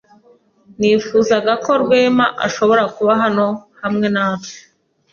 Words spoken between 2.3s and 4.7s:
ashobora kuba hano hamwe natwe.